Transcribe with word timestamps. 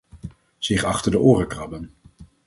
Zich 0.59 0.83
achter 0.85 1.11
de 1.11 1.19
oren 1.19 1.47
krabben. 1.47 1.93